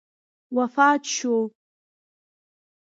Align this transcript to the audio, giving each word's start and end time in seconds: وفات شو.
وفات 0.57 1.01
شو. 1.15 1.35